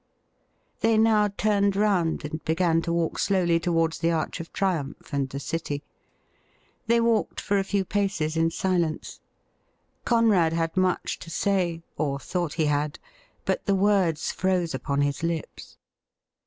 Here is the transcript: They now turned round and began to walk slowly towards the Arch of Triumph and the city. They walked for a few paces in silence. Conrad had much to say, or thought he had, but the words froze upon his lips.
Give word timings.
They 0.79 0.97
now 0.97 1.27
turned 1.27 1.75
round 1.75 2.25
and 2.25 2.43
began 2.43 2.81
to 2.81 2.91
walk 2.91 3.19
slowly 3.19 3.59
towards 3.59 3.99
the 3.99 4.09
Arch 4.09 4.39
of 4.39 4.51
Triumph 4.51 5.13
and 5.13 5.29
the 5.29 5.39
city. 5.39 5.83
They 6.87 6.99
walked 6.99 7.39
for 7.39 7.59
a 7.59 7.63
few 7.63 7.85
paces 7.85 8.35
in 8.35 8.49
silence. 8.49 9.19
Conrad 10.03 10.53
had 10.53 10.75
much 10.75 11.19
to 11.19 11.29
say, 11.29 11.83
or 11.97 12.17
thought 12.17 12.53
he 12.53 12.65
had, 12.65 12.97
but 13.45 13.67
the 13.67 13.75
words 13.75 14.31
froze 14.31 14.73
upon 14.73 15.01
his 15.01 15.21
lips. 15.21 15.77